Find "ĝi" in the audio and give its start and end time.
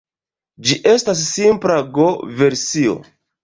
0.69-0.77